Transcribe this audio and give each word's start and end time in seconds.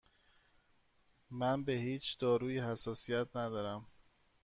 من 1.29 1.63
به 1.63 1.73
هیچ 1.73 2.17
دارویی 2.17 2.59
حساسیت 2.59 3.35
ندارم. 3.35 3.87